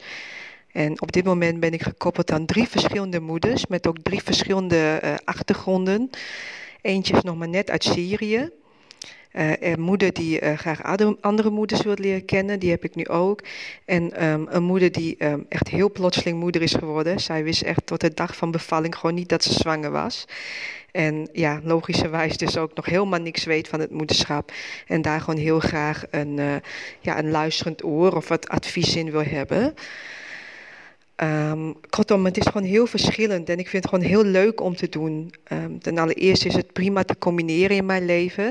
En 0.71 1.01
op 1.01 1.11
dit 1.11 1.23
moment 1.23 1.59
ben 1.59 1.73
ik 1.73 1.81
gekoppeld 1.81 2.31
aan 2.31 2.45
drie 2.45 2.67
verschillende 2.67 3.19
moeders 3.19 3.67
met 3.67 3.87
ook 3.87 3.97
drie 3.99 4.23
verschillende 4.23 5.01
uh, 5.03 5.13
achtergronden. 5.23 6.09
Eentje 6.81 7.15
is 7.15 7.21
nog 7.21 7.35
maar 7.35 7.49
net 7.49 7.69
uit 7.69 7.83
Syrië. 7.83 8.49
Uh, 9.37 9.51
een 9.59 9.79
moeder 9.79 10.13
die 10.13 10.41
uh, 10.41 10.57
graag 10.57 10.83
andere 11.21 11.49
moeders 11.49 11.81
wil 11.81 11.95
leren 11.97 12.25
kennen, 12.25 12.59
die 12.59 12.69
heb 12.69 12.83
ik 12.83 12.95
nu 12.95 13.07
ook. 13.07 13.41
En 13.85 14.25
um, 14.25 14.47
een 14.49 14.63
moeder 14.63 14.91
die 14.91 15.25
um, 15.25 15.45
echt 15.49 15.67
heel 15.67 15.91
plotseling 15.91 16.39
moeder 16.39 16.61
is 16.61 16.73
geworden. 16.73 17.19
Zij 17.19 17.43
wist 17.43 17.61
echt 17.61 17.85
tot 17.85 18.01
de 18.01 18.13
dag 18.13 18.35
van 18.35 18.51
bevalling 18.51 18.95
gewoon 18.95 19.15
niet 19.15 19.29
dat 19.29 19.43
ze 19.43 19.53
zwanger 19.53 19.91
was. 19.91 20.25
En 20.91 21.29
ja, 21.31 21.59
logischerwijs 21.63 22.37
dus 22.37 22.57
ook 22.57 22.75
nog 22.75 22.85
helemaal 22.85 23.19
niks 23.19 23.43
weet 23.43 23.67
van 23.67 23.79
het 23.79 23.91
moederschap. 23.91 24.51
En 24.87 25.01
daar 25.01 25.21
gewoon 25.21 25.39
heel 25.39 25.59
graag 25.59 26.03
een, 26.09 26.37
uh, 26.37 26.55
ja, 26.99 27.17
een 27.17 27.31
luisterend 27.31 27.83
oor 27.83 28.15
of 28.15 28.27
wat 28.27 28.49
advies 28.49 28.95
in 28.95 29.11
wil 29.11 29.23
hebben. 29.23 29.73
Um, 31.23 31.75
kortom, 31.89 32.25
het 32.25 32.37
is 32.37 32.45
gewoon 32.45 32.67
heel 32.67 32.87
verschillend 32.87 33.49
en 33.49 33.59
ik 33.59 33.67
vind 33.67 33.83
het 33.83 33.93
gewoon 33.93 34.09
heel 34.09 34.23
leuk 34.23 34.61
om 34.61 34.75
te 34.75 34.89
doen. 34.89 35.33
Um, 35.51 35.79
ten 35.79 35.97
allereerste 35.97 36.47
is 36.47 36.55
het 36.55 36.73
prima 36.73 37.03
te 37.03 37.17
combineren 37.17 37.77
in 37.77 37.85
mijn 37.85 38.05
leven. 38.05 38.45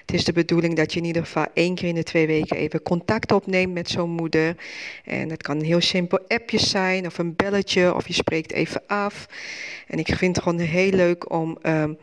Het 0.00 0.14
is 0.14 0.24
de 0.24 0.32
bedoeling 0.32 0.76
dat 0.76 0.92
je 0.92 0.98
in 0.98 1.06
ieder 1.06 1.22
geval 1.24 1.46
één 1.54 1.74
keer 1.74 1.88
in 1.88 1.94
de 1.94 2.02
twee 2.02 2.26
weken 2.26 2.56
even 2.56 2.82
contact 2.82 3.32
opneemt 3.32 3.72
met 3.72 3.88
zo'n 3.88 4.10
moeder. 4.10 4.56
En 5.04 5.30
het 5.30 5.42
kan 5.42 5.58
een 5.58 5.64
heel 5.64 5.80
simpel 5.80 6.20
appje 6.28 6.58
zijn 6.58 7.06
of 7.06 7.18
een 7.18 7.36
belletje 7.36 7.94
of 7.94 8.06
je 8.06 8.14
spreekt 8.14 8.52
even 8.52 8.82
af. 8.86 9.26
En 9.86 9.98
ik 9.98 10.06
vind 10.06 10.36
het 10.36 10.44
gewoon 10.44 10.60
heel 10.60 10.90
leuk 10.90 11.32
om, 11.32 11.58
um, 11.62 11.98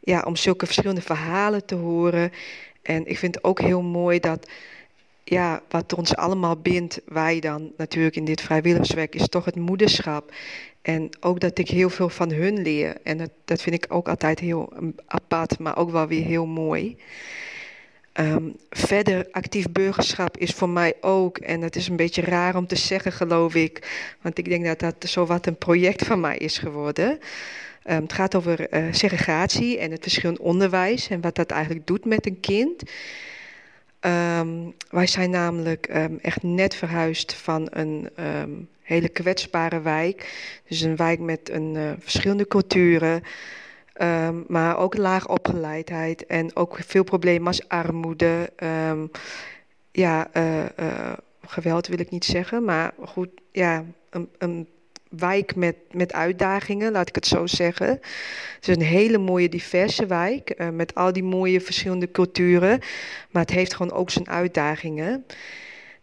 ja, 0.00 0.22
om 0.26 0.36
zulke 0.36 0.66
verschillende 0.66 1.02
verhalen 1.02 1.64
te 1.64 1.74
horen. 1.74 2.32
En 2.82 3.06
ik 3.06 3.18
vind 3.18 3.34
het 3.34 3.44
ook 3.44 3.60
heel 3.60 3.82
mooi 3.82 4.20
dat 4.20 4.48
ja, 5.24 5.62
wat 5.68 5.94
ons 5.94 6.16
allemaal 6.16 6.56
bindt, 6.56 7.00
wij 7.04 7.40
dan 7.40 7.72
natuurlijk 7.76 8.16
in 8.16 8.24
dit 8.24 8.40
vrijwilligerswerk, 8.40 9.14
is 9.14 9.28
toch 9.28 9.44
het 9.44 9.56
moederschap. 9.56 10.32
En 10.82 11.08
ook 11.20 11.40
dat 11.40 11.58
ik 11.58 11.68
heel 11.68 11.90
veel 11.90 12.08
van 12.08 12.32
hun 12.32 12.62
leer. 12.62 12.96
En 13.02 13.18
dat, 13.18 13.30
dat 13.44 13.62
vind 13.62 13.74
ik 13.74 13.86
ook 13.88 14.08
altijd 14.08 14.38
heel 14.38 14.72
apart, 15.06 15.58
maar 15.58 15.76
ook 15.76 15.90
wel 15.90 16.06
weer 16.06 16.24
heel 16.24 16.46
mooi. 16.46 16.96
Um, 18.20 18.56
verder, 18.70 19.28
actief 19.30 19.66
burgerschap 19.70 20.36
is 20.36 20.50
voor 20.50 20.68
mij 20.68 20.94
ook, 21.00 21.38
en 21.38 21.60
dat 21.60 21.76
is 21.76 21.88
een 21.88 21.96
beetje 21.96 22.22
raar 22.22 22.56
om 22.56 22.66
te 22.66 22.76
zeggen, 22.76 23.12
geloof 23.12 23.54
ik, 23.54 24.06
want 24.20 24.38
ik 24.38 24.48
denk 24.48 24.64
dat 24.64 24.80
dat 24.80 25.10
zo 25.10 25.26
wat 25.26 25.46
een 25.46 25.56
project 25.56 26.04
van 26.04 26.20
mij 26.20 26.36
is 26.36 26.58
geworden. 26.58 27.10
Um, 27.10 28.02
het 28.02 28.12
gaat 28.12 28.34
over 28.34 28.74
uh, 28.74 28.92
segregatie 28.92 29.78
en 29.78 29.90
het 29.90 30.02
verschil 30.02 30.30
in 30.30 30.40
onderwijs 30.40 31.08
en 31.08 31.20
wat 31.20 31.34
dat 31.34 31.50
eigenlijk 31.50 31.86
doet 31.86 32.04
met 32.04 32.26
een 32.26 32.40
kind. 32.40 32.82
Um, 34.06 34.74
wij 34.90 35.06
zijn 35.06 35.30
namelijk 35.30 35.94
um, 35.94 36.18
echt 36.22 36.42
net 36.42 36.74
verhuisd 36.74 37.34
van 37.34 37.66
een 37.70 38.08
um, 38.18 38.68
hele 38.82 39.08
kwetsbare 39.08 39.80
wijk. 39.80 40.32
Dus 40.68 40.80
een 40.80 40.96
wijk 40.96 41.18
met 41.18 41.50
een, 41.50 41.74
uh, 41.74 41.92
verschillende 41.98 42.48
culturen, 42.48 43.22
maar 44.46 44.78
ook 44.78 44.96
laag 44.96 45.28
opgeleidheid 45.28 46.26
en 46.26 46.56
ook 46.56 46.78
veel 46.86 47.04
problemen 47.04 47.46
als 47.46 47.68
armoede. 47.68 48.52
ja, 49.92 50.28
uh, 50.36 50.64
uh, 50.80 51.12
geweld 51.46 51.86
wil 51.86 52.00
ik 52.00 52.10
niet 52.10 52.24
zeggen, 52.24 52.64
maar 52.64 52.94
goed, 53.04 53.28
ja, 53.52 53.84
een, 54.10 54.28
een 54.38 54.68
wijk 55.16 55.56
met, 55.56 55.76
met 55.90 56.12
uitdagingen, 56.12 56.92
laat 56.92 57.08
ik 57.08 57.14
het 57.14 57.26
zo 57.26 57.46
zeggen. 57.46 57.86
Het 57.86 58.68
is 58.68 58.76
een 58.76 58.82
hele 58.82 59.18
mooie, 59.18 59.48
diverse 59.48 60.06
wijk 60.06 60.54
uh, 60.56 60.68
met 60.68 60.94
al 60.94 61.12
die 61.12 61.22
mooie 61.22 61.60
verschillende 61.60 62.10
culturen. 62.10 62.78
Maar 63.30 63.42
het 63.42 63.50
heeft 63.50 63.74
gewoon 63.74 63.92
ook 63.92 64.10
zijn 64.10 64.28
uitdagingen. 64.28 65.26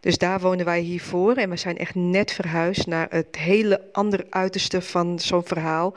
Dus 0.00 0.18
daar 0.18 0.40
wonen 0.40 0.64
wij 0.64 0.80
hiervoor 0.80 1.34
en 1.34 1.50
we 1.50 1.56
zijn 1.56 1.78
echt 1.78 1.94
net 1.94 2.32
verhuisd 2.32 2.86
naar 2.86 3.06
het 3.10 3.36
hele 3.36 3.82
andere 3.92 4.26
uiterste 4.30 4.82
van 4.82 5.18
zo'n 5.18 5.46
verhaal. 5.46 5.94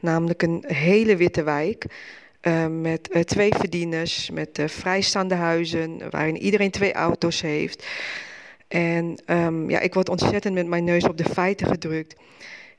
Namelijk 0.00 0.42
een 0.42 0.64
hele 0.66 1.16
witte 1.16 1.42
wijk. 1.42 1.84
Uh, 2.42 2.66
met 2.66 3.08
uh, 3.12 3.22
twee 3.22 3.54
verdieners, 3.54 4.30
met 4.30 4.62
vrijstaande 4.66 5.34
huizen, 5.34 6.10
waarin 6.10 6.36
iedereen 6.36 6.70
twee 6.70 6.92
auto's 6.92 7.40
heeft. 7.40 7.86
En 8.68 9.18
um, 9.26 9.70
ja, 9.70 9.80
ik 9.80 9.94
word 9.94 10.08
ontzettend 10.08 10.54
met 10.54 10.66
mijn 10.66 10.84
neus 10.84 11.04
op 11.04 11.16
de 11.16 11.24
feiten 11.24 11.66
gedrukt. 11.66 12.16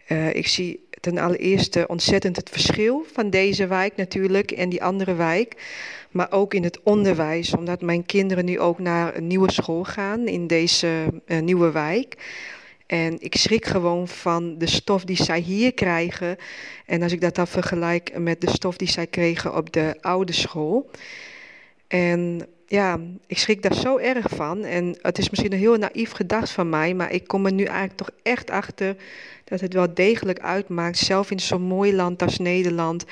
Uh, 0.08 0.36
ik 0.36 0.48
zie 0.48 0.88
ten 1.00 1.18
allereerste 1.18 1.88
ontzettend 1.88 2.36
het 2.36 2.50
verschil 2.50 3.06
van 3.14 3.30
deze 3.30 3.68
wijk 3.68 3.96
natuurlijk 3.96 4.52
en 4.52 4.70
die 4.70 4.84
andere 4.84 5.16
wijk. 5.16 5.56
Maar 6.12 6.32
ook 6.32 6.54
in 6.54 6.64
het 6.64 6.80
onderwijs, 6.84 7.56
omdat 7.56 7.82
mijn 7.82 8.06
kinderen 8.06 8.46
nu 8.46 8.60
ook 8.60 8.80
naar 8.80 9.16
een 9.16 9.28
nieuwe 9.28 9.52
school 9.52 9.84
gaan 9.84 10.28
in 10.28 10.48
deze 10.48 11.06
uh, 11.26 11.40
nieuwe 11.40 11.72
wijk. 11.72 12.16
En 12.86 13.16
ik 13.20 13.36
schrik 13.36 13.66
gewoon 13.66 14.08
van 14.08 14.58
de 14.58 14.68
stof 14.68 15.04
die 15.04 15.24
zij 15.24 15.40
hier 15.40 15.74
krijgen. 15.74 16.38
En 16.86 17.02
als 17.02 17.12
ik 17.12 17.22
dat 17.22 17.36
dan 17.36 17.48
vergelijk 17.48 18.18
met 18.18 18.42
de 18.42 18.50
stof 18.50 18.78
die 18.78 18.90
zij 18.90 19.08
kregen 19.08 19.56
op 19.56 19.74
de 19.74 19.96
oude 20.02 20.34
school. 20.34 20.90
En 21.88 22.48
ja, 22.68 23.00
ik 23.28 23.38
schrik 23.38 23.62
daar 23.62 23.74
zo 23.74 23.98
erg 23.98 24.26
van. 24.30 24.64
En 24.64 24.98
het 25.02 25.18
is 25.18 25.30
misschien 25.30 25.54
een 25.54 25.60
heel 25.60 25.78
naïef 25.78 26.12
gedacht 26.12 26.50
van 26.50 26.70
mij, 26.70 26.94
maar 26.94 27.12
ik 27.12 27.28
kom 27.28 27.46
er 27.46 27.54
nu 27.54 27.64
eigenlijk 27.64 27.98
toch 27.98 28.10
echt 28.24 28.50
achter 28.50 28.96
dat 29.44 29.60
het 29.60 29.74
wel 29.74 29.94
degelijk 29.94 30.40
uitmaakt, 30.40 30.98
zelf 30.98 31.32
in 31.32 31.40
zo'n 31.40 31.62
mooi 31.62 31.96
land 31.96 32.22
als 32.22 32.38
Nederland, 32.38 33.06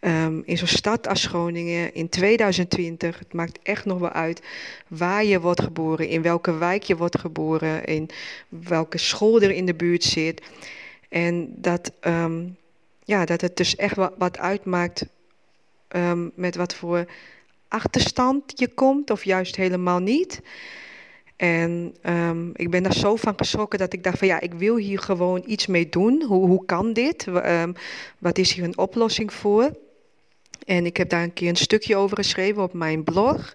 um, 0.00 0.42
in 0.44 0.58
zo'n 0.58 0.66
stad 0.66 1.08
als 1.08 1.26
Groningen 1.26 1.94
in 1.94 2.08
2020. 2.08 3.18
Het 3.18 3.32
maakt 3.32 3.58
echt 3.62 3.84
nog 3.84 3.98
wel 3.98 4.10
uit 4.10 4.42
waar 4.88 5.24
je 5.24 5.40
wordt 5.40 5.62
geboren, 5.62 6.08
in 6.08 6.22
welke 6.22 6.58
wijk 6.58 6.82
je 6.82 6.96
wordt 6.96 7.18
geboren, 7.18 7.84
in 7.84 8.08
welke 8.48 8.98
school 8.98 9.40
er 9.40 9.50
in 9.50 9.66
de 9.66 9.74
buurt 9.74 10.04
zit. 10.04 10.42
En 11.08 11.52
dat, 11.56 11.92
um, 12.00 12.56
ja, 13.04 13.24
dat 13.24 13.40
het 13.40 13.56
dus 13.56 13.76
echt 13.76 13.96
wat, 14.18 14.38
uitmaakt 14.38 15.06
um, 15.88 16.32
met 16.34 16.56
wat 16.56 16.74
voor 16.74 17.06
achterstand 17.76 18.52
je 18.54 18.68
komt, 18.68 19.10
of 19.10 19.24
juist 19.24 19.56
helemaal 19.56 19.98
niet. 19.98 20.40
En 21.36 21.94
um, 22.02 22.50
ik 22.54 22.70
ben 22.70 22.82
daar 22.82 22.94
zo 22.94 23.16
van 23.16 23.32
geschrokken 23.36 23.78
dat 23.78 23.92
ik 23.92 24.02
dacht 24.02 24.18
van 24.18 24.28
ja, 24.28 24.40
ik 24.40 24.54
wil 24.54 24.76
hier 24.76 24.98
gewoon 24.98 25.42
iets 25.46 25.66
mee 25.66 25.88
doen. 25.88 26.22
Hoe, 26.22 26.46
hoe 26.46 26.64
kan 26.64 26.92
dit? 26.92 27.26
Um, 27.26 27.74
wat 28.18 28.38
is 28.38 28.52
hier 28.52 28.64
een 28.64 28.78
oplossing 28.78 29.32
voor? 29.32 29.76
En 30.64 30.86
ik 30.86 30.96
heb 30.96 31.08
daar 31.08 31.22
een 31.22 31.32
keer 31.32 31.48
een 31.48 31.56
stukje 31.56 31.96
over 31.96 32.16
geschreven 32.16 32.62
op 32.62 32.72
mijn 32.72 33.04
blog. 33.04 33.54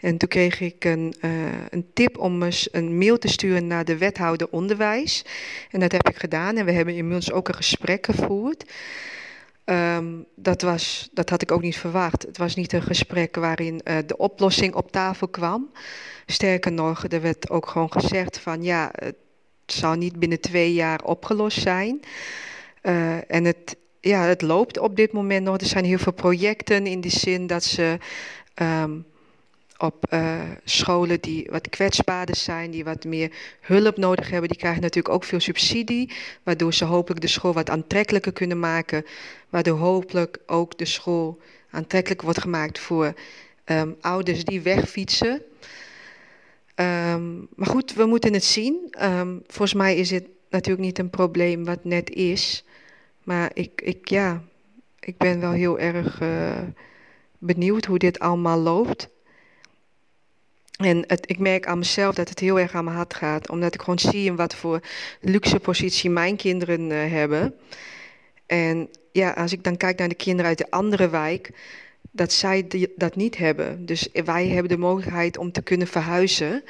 En 0.00 0.16
toen 0.16 0.28
kreeg 0.28 0.60
ik 0.60 0.84
een, 0.84 1.14
uh, 1.24 1.30
een 1.70 1.86
tip 1.92 2.18
om 2.18 2.42
eens 2.42 2.68
een 2.72 2.98
mail 2.98 3.18
te 3.18 3.28
sturen 3.28 3.66
naar 3.66 3.84
de 3.84 3.96
wethouder 3.96 4.48
onderwijs. 4.50 5.24
En 5.70 5.80
dat 5.80 5.92
heb 5.92 6.08
ik 6.08 6.16
gedaan 6.16 6.56
en 6.56 6.64
we 6.64 6.72
hebben 6.72 6.94
inmiddels 6.94 7.32
ook 7.32 7.48
een 7.48 7.54
gesprek 7.54 8.06
gevoerd. 8.06 8.64
Um, 10.00 10.26
dat, 10.34 10.62
was, 10.62 11.08
dat 11.12 11.30
had 11.30 11.42
ik 11.42 11.52
ook 11.52 11.62
niet 11.62 11.76
verwacht. 11.76 12.22
Het 12.22 12.38
was 12.38 12.54
niet 12.54 12.72
een 12.72 12.82
gesprek 12.82 13.36
waarin 13.36 13.80
uh, 13.84 13.98
de 14.06 14.16
oplossing 14.16 14.74
op 14.74 14.92
tafel 14.92 15.28
kwam. 15.28 15.70
Sterker 16.26 16.72
nog, 16.72 17.04
er 17.04 17.20
werd 17.20 17.50
ook 17.50 17.68
gewoon 17.68 17.92
gezegd 17.92 18.38
van 18.38 18.62
ja, 18.62 18.90
het 18.94 19.16
zou 19.66 19.96
niet 19.96 20.18
binnen 20.18 20.40
twee 20.40 20.72
jaar 20.72 21.04
opgelost 21.04 21.60
zijn. 21.60 22.00
Uh, 22.82 23.30
en 23.30 23.44
het, 23.44 23.76
ja, 24.00 24.22
het 24.22 24.42
loopt 24.42 24.78
op 24.78 24.96
dit 24.96 25.12
moment 25.12 25.44
nog. 25.44 25.58
Er 25.58 25.66
zijn 25.66 25.84
heel 25.84 25.98
veel 25.98 26.12
projecten 26.12 26.86
in 26.86 27.00
die 27.00 27.10
zin 27.10 27.46
dat 27.46 27.64
ze 27.64 27.98
um, 28.62 29.04
op 29.80 30.06
uh, 30.12 30.40
scholen 30.64 31.20
die 31.20 31.48
wat 31.50 31.68
kwetsbaarder 31.68 32.36
zijn, 32.36 32.70
die 32.70 32.84
wat 32.84 33.04
meer 33.04 33.32
hulp 33.60 33.96
nodig 33.96 34.30
hebben, 34.30 34.48
die 34.48 34.58
krijgen 34.58 34.82
natuurlijk 34.82 35.14
ook 35.14 35.24
veel 35.24 35.40
subsidie, 35.40 36.12
waardoor 36.42 36.74
ze 36.74 36.84
hopelijk 36.84 37.20
de 37.20 37.26
school 37.26 37.52
wat 37.52 37.70
aantrekkelijker 37.70 38.32
kunnen 38.32 38.58
maken, 38.58 39.04
waardoor 39.48 39.78
hopelijk 39.78 40.38
ook 40.46 40.78
de 40.78 40.84
school 40.84 41.38
aantrekkelijk 41.70 42.22
wordt 42.22 42.40
gemaakt 42.40 42.78
voor 42.78 43.14
um, 43.64 43.96
ouders 44.00 44.44
die 44.44 44.60
wegfietsen. 44.60 45.42
Um, 46.74 47.48
maar 47.54 47.68
goed, 47.68 47.94
we 47.94 48.04
moeten 48.04 48.32
het 48.32 48.44
zien. 48.44 48.94
Um, 49.02 49.42
volgens 49.46 49.74
mij 49.74 49.96
is 49.96 50.10
het 50.10 50.26
natuurlijk 50.50 50.84
niet 50.84 50.98
een 50.98 51.10
probleem 51.10 51.64
wat 51.64 51.84
net 51.84 52.10
is. 52.10 52.64
Maar 53.24 53.50
ik, 53.54 53.80
ik, 53.84 54.08
ja, 54.08 54.42
ik 55.00 55.16
ben 55.16 55.40
wel 55.40 55.52
heel 55.52 55.78
erg 55.78 56.20
uh, 56.20 56.58
benieuwd 57.38 57.84
hoe 57.84 57.98
dit 57.98 58.18
allemaal 58.18 58.58
loopt. 58.58 59.08
En 60.80 61.04
het, 61.06 61.30
ik 61.30 61.38
merk 61.38 61.66
aan 61.66 61.78
mezelf 61.78 62.14
dat 62.14 62.28
het 62.28 62.38
heel 62.38 62.58
erg 62.58 62.74
aan 62.74 62.84
mijn 62.84 62.96
hart 62.96 63.14
gaat. 63.14 63.50
Omdat 63.50 63.74
ik 63.74 63.80
gewoon 63.80 63.98
zie 63.98 64.24
in 64.24 64.36
wat 64.36 64.54
voor 64.54 64.80
luxe 65.20 65.60
positie 65.60 66.10
mijn 66.10 66.36
kinderen 66.36 66.90
uh, 66.90 67.10
hebben. 67.10 67.54
En 68.46 68.88
ja, 69.12 69.30
als 69.30 69.52
ik 69.52 69.64
dan 69.64 69.76
kijk 69.76 69.98
naar 69.98 70.08
de 70.08 70.14
kinderen 70.14 70.48
uit 70.48 70.58
de 70.58 70.70
andere 70.70 71.08
wijk 71.08 71.50
dat 72.10 72.32
zij 72.32 72.66
dat 72.96 73.16
niet 73.16 73.36
hebben. 73.36 73.86
Dus 73.86 74.08
wij 74.24 74.48
hebben 74.48 74.68
de 74.68 74.78
mogelijkheid 74.78 75.38
om 75.38 75.52
te 75.52 75.62
kunnen 75.62 75.86
verhuizen. 75.86 76.64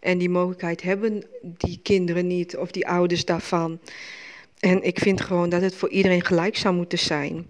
En 0.00 0.18
die 0.18 0.30
mogelijkheid 0.30 0.82
hebben 0.82 1.24
die 1.42 1.80
kinderen 1.82 2.26
niet 2.26 2.56
of 2.56 2.70
die 2.70 2.88
ouders 2.88 3.24
daarvan. 3.24 3.78
En 4.58 4.82
ik 4.82 4.98
vind 4.98 5.20
gewoon 5.20 5.48
dat 5.48 5.62
het 5.62 5.74
voor 5.74 5.88
iedereen 5.88 6.24
gelijk 6.24 6.56
zou 6.56 6.74
moeten 6.74 6.98
zijn. 6.98 7.46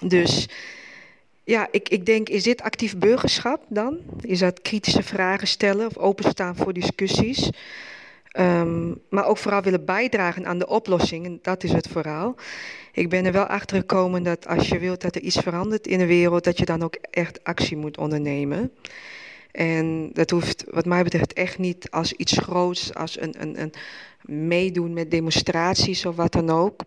Dus 0.00 0.48
ja, 1.48 1.68
ik, 1.70 1.88
ik 1.88 2.06
denk, 2.06 2.28
is 2.28 2.42
dit 2.42 2.62
actief 2.62 2.98
burgerschap 2.98 3.64
dan? 3.68 3.98
Is 4.20 4.38
dat 4.38 4.62
kritische 4.62 5.02
vragen 5.02 5.48
stellen 5.48 5.86
of 5.86 5.96
openstaan 5.96 6.56
voor 6.56 6.72
discussies? 6.72 7.50
Um, 8.38 9.00
maar 9.10 9.26
ook 9.26 9.38
vooral 9.38 9.62
willen 9.62 9.84
bijdragen 9.84 10.46
aan 10.46 10.58
de 10.58 10.66
oplossing. 10.66 11.24
En 11.24 11.38
dat 11.42 11.64
is 11.64 11.72
het 11.72 11.88
vooral. 11.88 12.34
Ik 12.92 13.08
ben 13.08 13.24
er 13.24 13.32
wel 13.32 13.46
achter 13.46 13.76
gekomen 13.76 14.22
dat 14.22 14.46
als 14.46 14.68
je 14.68 14.78
wilt 14.78 15.00
dat 15.00 15.14
er 15.14 15.20
iets 15.20 15.38
verandert 15.38 15.86
in 15.86 15.98
de 15.98 16.06
wereld, 16.06 16.44
dat 16.44 16.58
je 16.58 16.64
dan 16.64 16.82
ook 16.82 16.94
echt 17.10 17.44
actie 17.44 17.76
moet 17.76 17.98
ondernemen. 17.98 18.72
En 19.50 20.10
dat 20.12 20.30
hoeft 20.30 20.64
wat 20.70 20.84
mij 20.84 21.02
betreft 21.02 21.32
echt 21.32 21.58
niet 21.58 21.90
als 21.90 22.12
iets 22.12 22.38
groots, 22.38 22.94
als 22.94 23.20
een, 23.20 23.34
een, 23.42 23.60
een 23.60 23.72
meedoen 24.48 24.92
met 24.92 25.10
demonstraties 25.10 26.06
of 26.06 26.16
wat 26.16 26.32
dan 26.32 26.50
ook. 26.50 26.80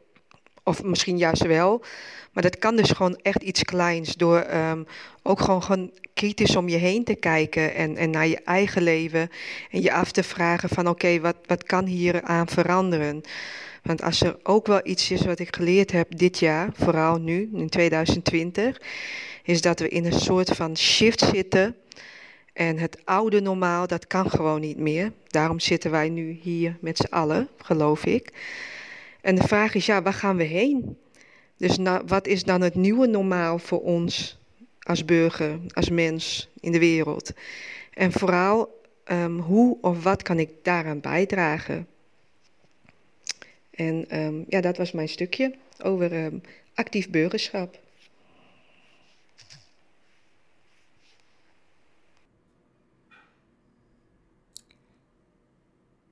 Of 0.72 0.84
misschien 0.84 1.18
juist 1.18 1.46
wel. 1.46 1.84
Maar 2.32 2.44
dat 2.44 2.60
kan 2.60 2.76
dus 2.76 2.92
gewoon 2.92 3.20
echt 3.22 3.42
iets 3.42 3.64
kleins. 3.64 4.16
Door 4.16 4.46
um, 4.54 4.86
ook 5.24 5.40
gewoon, 5.40 5.64
gewoon 5.64 5.92
kritisch 6.14 6.56
om 6.56 6.70
je 6.70 6.78
heen 6.78 7.04
te 7.04 7.16
kijken. 7.16 7.74
En, 7.76 7.98
en 7.98 8.10
naar 8.10 8.28
je 8.28 8.42
eigen 8.44 8.82
leven. 8.82 9.30
En 9.72 9.82
je 9.82 9.94
af 9.94 10.12
te 10.12 10.24
vragen 10.24 10.70
van 10.70 10.88
oké, 10.88 11.20
wat, 11.20 11.36
wat 11.46 11.64
kan 11.64 11.86
hier 11.86 12.22
aan 12.22 12.48
veranderen? 12.48 13.22
Want 13.84 14.02
als 14.02 14.22
er 14.22 14.38
ook 14.44 14.68
wel 14.68 14.80
iets 14.84 15.12
is 15.12 15.26
wat 15.26 15.40
ik 15.40 15.56
geleerd 15.56 15.92
heb 15.92 16.18
dit 16.18 16.40
jaar, 16.40 16.70
vooral 16.74 17.18
nu, 17.20 17.50
in 17.54 17.70
2020, 17.70 18.82
is 19.44 19.62
dat 19.62 19.80
we 19.80 19.88
in 19.88 20.06
een 20.06 20.20
soort 20.20 20.50
van 20.50 20.78
shift 20.78 21.20
zitten. 21.20 21.76
En 22.54 22.78
het 22.78 23.02
oude 23.04 23.42
normaal, 23.42 23.88
dat 23.88 24.08
kan 24.08 24.30
gewoon 24.30 24.62
niet 24.62 24.78
meer. 24.78 25.12
Daarom 25.28 25.60
zitten 25.60 25.92
wij 25.92 26.10
nu 26.10 26.40
hier 26.42 26.78
met 26.82 26.98
z'n 26.98 27.14
allen, 27.14 27.48
geloof 27.58 28.06
ik. 28.06 28.32
En 29.22 29.36
de 29.36 29.48
vraag 29.48 29.74
is, 29.74 29.86
ja, 29.86 30.02
waar 30.02 30.14
gaan 30.14 30.38
we 30.38 30.44
heen? 30.44 30.98
Dus 31.58 31.78
wat 32.06 32.28
is 32.28 32.44
dan 32.44 32.62
het 32.62 32.76
nieuwe 32.76 33.08
normaal 33.08 33.60
voor 33.60 33.82
ons 33.82 34.40
als 34.80 35.06
burger, 35.06 35.60
als 35.74 35.90
mens 35.90 36.50
in 36.60 36.72
de 36.72 36.80
wereld? 36.80 37.32
En 37.94 38.12
vooral, 38.12 38.82
um, 39.06 39.40
hoe 39.40 39.78
of 39.82 40.04
wat 40.04 40.24
kan 40.24 40.40
ik 40.40 40.50
daaraan 40.62 41.00
bijdragen? 41.00 41.88
En 43.72 44.20
um, 44.20 44.46
ja, 44.48 44.62
dat 44.62 44.78
was 44.78 44.92
mijn 44.92 45.10
stukje 45.10 45.54
over 45.84 46.26
um, 46.26 46.42
actief 46.74 47.10
burgerschap. 47.10 47.80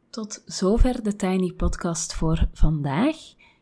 Tot 0.09 0.43
zover 0.45 1.03
de 1.03 1.15
Tiny 1.15 1.51
Podcast 1.51 2.13
voor 2.13 2.47
vandaag. 2.53 3.15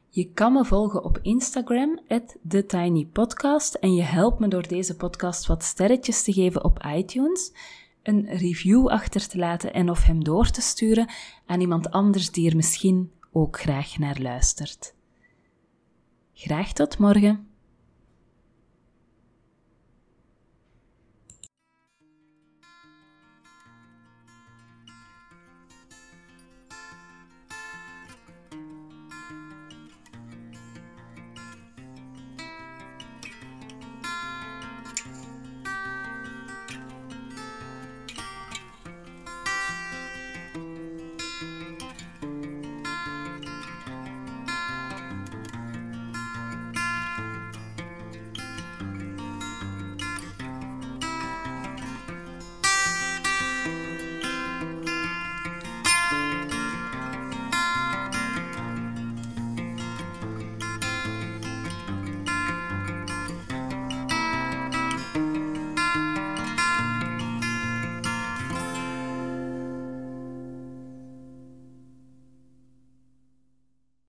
Je 0.09 0.31
kan 0.33 0.53
me 0.53 0.65
volgen 0.65 1.03
op 1.03 1.19
Instagram, 1.21 1.99
TheTinyPodcast, 2.47 3.73
en 3.73 3.93
je 3.93 4.01
helpt 4.01 4.39
me 4.39 4.47
door 4.47 4.67
deze 4.67 4.95
podcast 4.95 5.45
wat 5.45 5.63
sterretjes 5.63 6.23
te 6.23 6.33
geven 6.33 6.63
op 6.63 6.83
iTunes, 6.95 7.51
een 8.03 8.25
review 8.25 8.87
achter 8.87 9.27
te 9.27 9.37
laten 9.37 9.73
en 9.73 9.89
of 9.89 10.03
hem 10.03 10.23
door 10.23 10.49
te 10.49 10.61
sturen 10.61 11.09
aan 11.45 11.61
iemand 11.61 11.91
anders 11.91 12.31
die 12.31 12.49
er 12.49 12.55
misschien 12.55 13.11
ook 13.31 13.59
graag 13.59 13.97
naar 13.97 14.21
luistert. 14.21 14.93
Graag 16.33 16.73
tot 16.73 16.97
morgen. 16.97 17.47